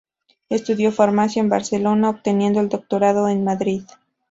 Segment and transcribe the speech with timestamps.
[0.49, 3.83] Estudió farmacia en Barcelona obteniendo el doctorado en Madrid.